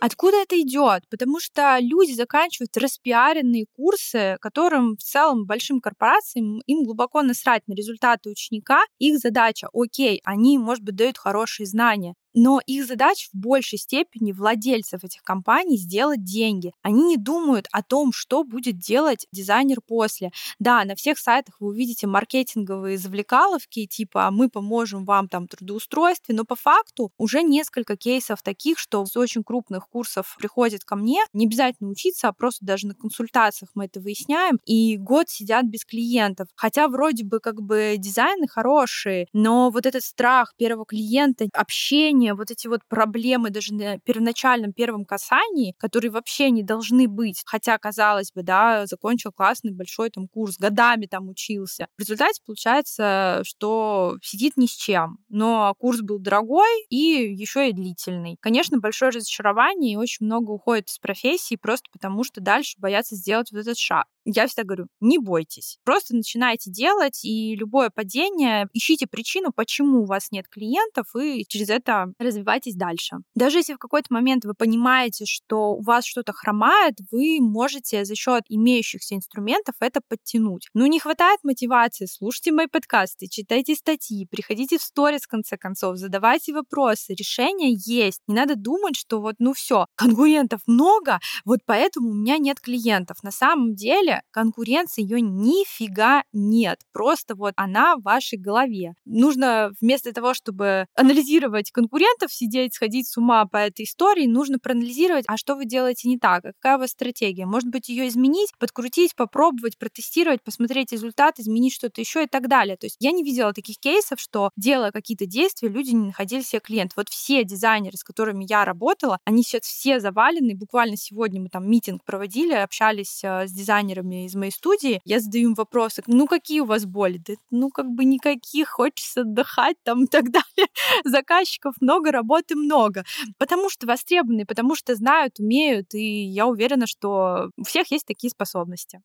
Откуда 0.00 0.38
это 0.38 0.58
идет? 0.60 1.02
Потому 1.10 1.40
что 1.40 1.76
люди 1.78 2.12
заканчивают 2.12 2.74
распиаренные 2.76 3.66
курсы, 3.76 4.38
которым 4.40 4.96
в 4.96 5.02
целом 5.02 5.44
большим 5.44 5.80
корпорациям 5.80 6.60
им 6.66 6.84
глубоко 6.84 7.22
насрать 7.22 7.68
на 7.68 7.74
результаты 7.74 8.30
ученика. 8.30 8.80
Их 8.98 9.18
задача, 9.18 9.68
окей, 9.74 10.20
они, 10.24 10.58
может 10.58 10.84
быть, 10.84 10.96
дают 10.96 11.18
хорошие 11.18 11.66
знания, 11.66 12.14
но 12.34 12.60
их 12.66 12.86
задача 12.86 13.28
в 13.32 13.38
большей 13.38 13.78
степени 13.78 14.32
владельцев 14.32 15.04
этих 15.04 15.22
компаний 15.22 15.76
сделать 15.76 16.24
деньги. 16.24 16.72
Они 16.82 17.02
не 17.02 17.16
думают 17.16 17.66
о 17.72 17.82
том, 17.82 18.12
что 18.12 18.44
будет 18.44 18.78
делать 18.78 19.26
дизайнер 19.32 19.80
после. 19.86 20.30
Да, 20.58 20.84
на 20.84 20.94
всех 20.94 21.18
сайтах 21.18 21.56
вы 21.60 21.68
увидите 21.68 22.06
маркетинговые 22.06 22.98
завлекаловки, 22.98 23.86
типа 23.86 24.30
мы 24.30 24.48
поможем 24.48 25.04
вам 25.04 25.28
там 25.28 25.48
трудоустройстве, 25.48 26.34
но 26.34 26.44
по 26.44 26.56
факту 26.56 27.12
уже 27.18 27.42
несколько 27.42 27.96
кейсов 27.96 28.42
таких, 28.42 28.78
что 28.78 29.04
с 29.04 29.16
очень 29.16 29.42
крупных 29.42 29.88
курсов 29.88 30.36
приходят 30.38 30.84
ко 30.84 30.96
мне, 30.96 31.20
не 31.32 31.46
обязательно 31.46 31.90
учиться, 31.90 32.28
а 32.28 32.32
просто 32.32 32.64
даже 32.64 32.86
на 32.86 32.94
консультациях 32.94 33.70
мы 33.74 33.86
это 33.86 34.00
выясняем, 34.00 34.58
и 34.64 34.96
год 34.96 35.28
сидят 35.28 35.66
без 35.66 35.84
клиентов. 35.84 36.48
Хотя 36.54 36.88
вроде 36.88 37.24
бы 37.24 37.40
как 37.40 37.62
бы 37.62 37.96
дизайны 37.98 38.46
хорошие, 38.48 39.26
но 39.32 39.70
вот 39.70 39.86
этот 39.86 40.02
страх 40.02 40.54
первого 40.56 40.84
клиента, 40.86 41.46
общение, 41.52 42.19
общение, 42.20 42.34
вот 42.34 42.50
эти 42.50 42.66
вот 42.68 42.80
проблемы 42.88 43.50
даже 43.50 43.74
на 43.74 43.98
первоначальном 43.98 44.72
первом 44.72 45.04
касании, 45.04 45.74
которые 45.78 46.10
вообще 46.10 46.50
не 46.50 46.62
должны 46.62 47.08
быть. 47.08 47.42
Хотя, 47.46 47.78
казалось 47.78 48.32
бы, 48.32 48.42
да, 48.42 48.86
закончил 48.86 49.32
классный 49.32 49.72
большой 49.72 50.10
там 50.10 50.28
курс, 50.28 50.58
годами 50.58 51.06
там 51.06 51.28
учился. 51.28 51.86
В 51.96 52.00
результате 52.00 52.40
получается, 52.44 53.40
что 53.44 54.16
сидит 54.22 54.56
ни 54.56 54.66
с 54.66 54.72
чем. 54.72 55.18
Но 55.28 55.74
курс 55.78 56.00
был 56.00 56.18
дорогой 56.18 56.68
и 56.90 56.96
еще 56.96 57.68
и 57.68 57.72
длительный. 57.72 58.36
Конечно, 58.40 58.78
большое 58.78 59.10
разочарование 59.10 59.94
и 59.94 59.96
очень 59.96 60.26
много 60.26 60.50
уходит 60.50 60.88
из 60.88 60.98
профессии 60.98 61.56
просто 61.56 61.88
потому, 61.92 62.24
что 62.24 62.40
дальше 62.40 62.76
боятся 62.78 63.16
сделать 63.16 63.50
вот 63.52 63.60
этот 63.60 63.78
шаг 63.78 64.06
я 64.34 64.46
всегда 64.46 64.64
говорю, 64.64 64.86
не 65.00 65.18
бойтесь. 65.18 65.78
Просто 65.84 66.14
начинайте 66.14 66.70
делать, 66.70 67.24
и 67.24 67.54
любое 67.56 67.90
падение, 67.90 68.68
ищите 68.72 69.06
причину, 69.06 69.52
почему 69.54 70.02
у 70.02 70.06
вас 70.06 70.30
нет 70.30 70.46
клиентов, 70.48 71.06
и 71.16 71.44
через 71.48 71.68
это 71.70 72.12
развивайтесь 72.18 72.74
дальше. 72.74 73.16
Даже 73.34 73.58
если 73.58 73.74
в 73.74 73.78
какой-то 73.78 74.12
момент 74.12 74.44
вы 74.44 74.54
понимаете, 74.54 75.24
что 75.26 75.72
у 75.72 75.82
вас 75.82 76.04
что-то 76.04 76.32
хромает, 76.32 76.96
вы 77.10 77.38
можете 77.40 78.04
за 78.04 78.14
счет 78.14 78.44
имеющихся 78.48 79.14
инструментов 79.14 79.74
это 79.80 80.00
подтянуть. 80.06 80.68
Ну, 80.74 80.86
не 80.86 81.00
хватает 81.00 81.40
мотивации, 81.42 82.06
слушайте 82.06 82.52
мои 82.52 82.66
подкасты, 82.66 83.26
читайте 83.28 83.74
статьи, 83.74 84.26
приходите 84.30 84.78
в 84.78 84.82
сторис, 84.82 85.22
в 85.22 85.28
конце 85.28 85.56
концов, 85.56 85.96
задавайте 85.96 86.52
вопросы, 86.52 87.14
решения 87.14 87.72
есть. 87.72 88.20
Не 88.26 88.34
надо 88.34 88.56
думать, 88.56 88.96
что 88.96 89.20
вот, 89.20 89.36
ну 89.38 89.52
все, 89.52 89.86
конкурентов 89.94 90.60
много, 90.66 91.18
вот 91.44 91.60
поэтому 91.66 92.10
у 92.10 92.14
меня 92.14 92.38
нет 92.38 92.60
клиентов. 92.60 93.22
На 93.22 93.30
самом 93.30 93.74
деле 93.74 94.19
конкуренции 94.30 95.02
ее 95.02 95.20
нифига 95.20 96.24
нет. 96.32 96.80
Просто 96.92 97.34
вот 97.34 97.52
она 97.56 97.96
в 97.96 98.02
вашей 98.02 98.38
голове. 98.38 98.94
Нужно 99.04 99.72
вместо 99.80 100.12
того, 100.12 100.34
чтобы 100.34 100.86
анализировать 100.94 101.70
конкурентов, 101.70 102.32
сидеть, 102.32 102.74
сходить 102.74 103.08
с 103.08 103.16
ума 103.16 103.44
по 103.46 103.56
этой 103.56 103.84
истории, 103.84 104.26
нужно 104.26 104.58
проанализировать, 104.58 105.24
а 105.28 105.36
что 105.36 105.54
вы 105.54 105.64
делаете 105.64 106.08
не 106.08 106.18
так, 106.18 106.44
а 106.44 106.52
какая 106.52 106.76
у 106.76 106.80
вас 106.80 106.90
стратегия. 106.90 107.46
Может 107.46 107.70
быть, 107.70 107.88
ее 107.88 108.08
изменить, 108.08 108.50
подкрутить, 108.58 109.14
попробовать, 109.14 109.78
протестировать, 109.78 110.42
посмотреть 110.42 110.92
результат, 110.92 111.38
изменить 111.38 111.74
что-то 111.74 112.00
еще 112.00 112.24
и 112.24 112.26
так 112.26 112.48
далее. 112.48 112.76
То 112.76 112.86
есть 112.86 112.96
я 113.00 113.12
не 113.12 113.22
видела 113.22 113.52
таких 113.52 113.78
кейсов, 113.78 114.20
что 114.20 114.50
делая 114.56 114.90
какие-то 114.90 115.26
действия, 115.26 115.68
люди 115.68 115.90
не 115.90 116.06
находили 116.06 116.42
себе 116.42 116.60
клиент. 116.60 116.92
Вот 116.96 117.08
все 117.08 117.44
дизайнеры, 117.44 117.96
с 117.96 118.04
которыми 118.04 118.44
я 118.48 118.64
работала, 118.64 119.18
они 119.24 119.42
сейчас 119.42 119.62
все 119.62 120.00
завалены. 120.00 120.54
Буквально 120.54 120.96
сегодня 120.96 121.40
мы 121.40 121.48
там 121.48 121.68
митинг 121.70 122.04
проводили, 122.04 122.52
общались 122.52 123.22
э, 123.22 123.46
с 123.46 123.52
дизайнерами 123.52 123.99
дизайнерами 124.00 124.26
из 124.26 124.34
моей 124.34 124.52
студии, 124.52 125.00
я 125.04 125.20
задаю 125.20 125.50
им 125.50 125.54
вопросы, 125.54 126.02
ну 126.06 126.26
какие 126.26 126.60
у 126.60 126.64
вас 126.64 126.84
боли? 126.84 127.18
Да, 127.18 127.34
ну 127.50 127.70
как 127.70 127.86
бы 127.86 128.04
никаких, 128.04 128.68
хочется 128.68 129.22
отдыхать 129.22 129.76
там 129.82 130.04
и 130.04 130.06
так 130.06 130.24
далее. 130.30 130.68
Заказчиков 131.04 131.74
много, 131.80 132.10
работы 132.10 132.56
много. 132.56 133.04
Потому 133.38 133.70
что 133.70 133.86
востребованные, 133.86 134.46
потому 134.46 134.74
что 134.74 134.94
знают, 134.94 135.38
умеют, 135.38 135.94
и 135.94 136.24
я 136.24 136.46
уверена, 136.46 136.86
что 136.86 137.50
у 137.56 137.64
всех 137.64 137.90
есть 137.90 138.06
такие 138.06 138.30
способности. 138.30 139.00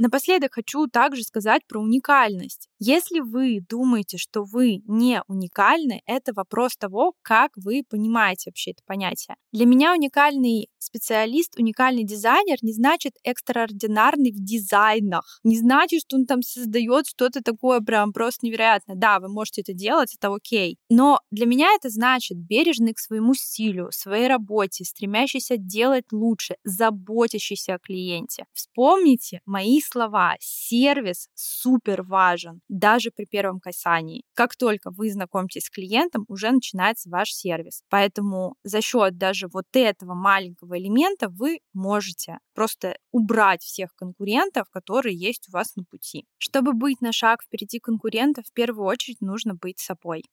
Напоследок 0.00 0.54
хочу 0.54 0.86
также 0.86 1.22
сказать 1.22 1.60
про 1.68 1.78
уникальность. 1.78 2.70
Если 2.78 3.20
вы 3.20 3.60
думаете, 3.68 4.16
что 4.16 4.44
вы 4.44 4.80
не 4.86 5.22
уникальны, 5.28 6.00
это 6.06 6.32
вопрос 6.32 6.78
того, 6.78 7.12
как 7.20 7.50
вы 7.54 7.84
понимаете 7.86 8.48
вообще 8.48 8.70
это 8.70 8.80
понятие. 8.86 9.36
Для 9.52 9.66
меня 9.66 9.92
уникальный 9.92 10.70
специалист, 10.78 11.58
уникальный 11.58 12.04
дизайнер 12.04 12.56
не 12.62 12.72
значит 12.72 13.12
экстраординарный 13.24 14.32
в 14.32 14.42
дизайнах. 14.42 15.40
Не 15.44 15.58
значит, 15.58 16.00
что 16.00 16.16
он 16.16 16.24
там 16.24 16.40
создает 16.40 17.06
что-то 17.06 17.42
такое 17.42 17.80
прям 17.80 18.14
просто 18.14 18.46
невероятное. 18.46 18.96
Да, 18.96 19.20
вы 19.20 19.28
можете 19.28 19.60
это 19.60 19.74
делать, 19.74 20.14
это 20.14 20.34
окей. 20.34 20.78
Но 20.88 21.20
для 21.30 21.44
меня 21.44 21.68
это 21.74 21.90
значит 21.90 22.38
бережный 22.38 22.94
к 22.94 22.98
своему 22.98 23.34
стилю, 23.34 23.90
своей 23.92 24.28
работе, 24.28 24.86
стремящийся 24.86 25.58
делать 25.58 26.06
лучше, 26.10 26.54
заботящийся 26.64 27.74
о 27.74 27.78
клиенте. 27.78 28.46
Вспомните 28.54 29.42
мои 29.44 29.80
слова. 29.90 30.36
Сервис 30.40 31.28
супер 31.34 32.02
важен 32.02 32.60
даже 32.68 33.10
при 33.10 33.24
первом 33.24 33.60
касании. 33.60 34.24
Как 34.34 34.56
только 34.56 34.90
вы 34.90 35.10
знакомитесь 35.10 35.64
с 35.64 35.70
клиентом, 35.70 36.24
уже 36.28 36.50
начинается 36.50 37.10
ваш 37.10 37.30
сервис. 37.32 37.82
Поэтому 37.88 38.56
за 38.64 38.80
счет 38.80 39.18
даже 39.18 39.48
вот 39.48 39.66
этого 39.72 40.14
маленького 40.14 40.78
элемента 40.78 41.28
вы 41.28 41.60
можете 41.72 42.38
просто 42.54 42.96
убрать 43.10 43.62
всех 43.62 43.94
конкурентов, 43.94 44.68
которые 44.70 45.16
есть 45.16 45.48
у 45.48 45.52
вас 45.52 45.76
на 45.76 45.84
пути. 45.84 46.26
Чтобы 46.38 46.72
быть 46.72 47.00
на 47.00 47.12
шаг 47.12 47.42
впереди 47.42 47.78
конкурентов, 47.80 48.46
в 48.46 48.52
первую 48.52 48.86
очередь 48.86 49.20
нужно 49.20 49.54
быть 49.54 49.78
собой. 49.78 50.24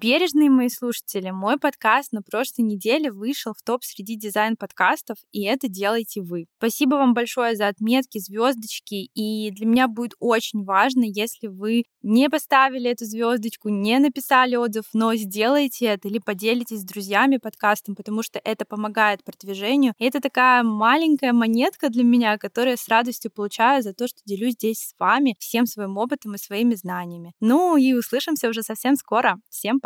Бережные 0.00 0.48
мои 0.48 0.70
слушатели, 0.70 1.28
мой 1.30 1.58
подкаст 1.58 2.12
на 2.12 2.22
прошлой 2.22 2.62
неделе 2.62 3.12
вышел 3.12 3.52
в 3.52 3.60
топ 3.60 3.84
среди 3.84 4.16
дизайн-подкастов, 4.16 5.18
и 5.30 5.42
это 5.44 5.68
делаете 5.68 6.22
вы. 6.22 6.46
Спасибо 6.56 6.94
вам 6.94 7.12
большое 7.12 7.54
за 7.54 7.68
отметки, 7.68 8.18
звездочки, 8.18 9.10
и 9.14 9.50
для 9.50 9.66
меня 9.66 9.88
будет 9.88 10.14
очень 10.18 10.64
важно, 10.64 11.04
если 11.04 11.48
вы 11.48 11.84
не 12.00 12.30
поставили 12.30 12.88
эту 12.90 13.04
звездочку, 13.04 13.68
не 13.68 13.98
написали 13.98 14.56
отзыв, 14.56 14.86
но 14.94 15.14
сделайте 15.16 15.84
это 15.84 16.08
или 16.08 16.18
поделитесь 16.18 16.80
с 16.80 16.84
друзьями 16.84 17.36
подкастом, 17.36 17.94
потому 17.94 18.22
что 18.22 18.40
это 18.42 18.64
помогает 18.64 19.22
продвижению. 19.22 19.92
И 19.98 20.06
это 20.06 20.20
такая 20.20 20.62
маленькая 20.62 21.34
монетка 21.34 21.90
для 21.90 22.04
меня, 22.04 22.38
которую 22.38 22.78
с 22.78 22.88
радостью 22.88 23.30
получаю 23.30 23.82
за 23.82 23.92
то, 23.92 24.08
что 24.08 24.18
делюсь 24.24 24.54
здесь 24.54 24.78
с 24.78 24.94
вами 24.98 25.36
всем 25.38 25.66
своим 25.66 25.98
опытом 25.98 26.36
и 26.36 26.38
своими 26.38 26.74
знаниями. 26.74 27.34
Ну 27.40 27.76
и 27.76 27.92
услышимся 27.92 28.48
уже 28.48 28.62
совсем 28.62 28.96
скоро. 28.96 29.38
Всем 29.50 29.78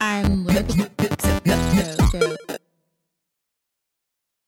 I'm 0.00 0.46
looking... 0.46 2.36